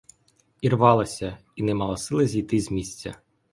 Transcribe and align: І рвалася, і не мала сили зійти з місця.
І 0.61 0.69
рвалася, 0.73 1.37
і 1.55 1.61
не 1.63 1.73
мала 1.73 1.97
сили 1.97 2.27
зійти 2.27 2.59
з 2.61 2.71
місця. 2.71 3.15